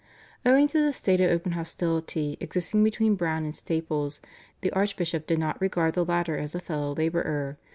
[0.43, 4.19] Owing to the state of open hostility existing between Browne and Staples
[4.61, 7.59] the archbishop did not regard the latter as a fellow labourer.